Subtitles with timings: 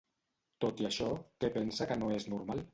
[0.65, 1.11] Tot i això,
[1.45, 2.69] què pensa que no és normal?